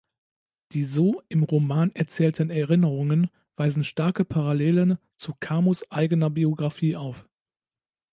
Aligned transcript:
Die 0.71 0.83
so 0.83 1.21
im 1.29 1.43
Roman 1.43 1.91
erzählten 1.91 2.49
Erinnerungen 2.49 3.29
weisen 3.55 3.83
starke 3.83 4.25
Parallelen 4.25 4.97
zu 5.15 5.33
Camus' 5.39 5.91
eigener 5.91 6.31
Biographie 6.31 6.95
auf. 6.95 7.29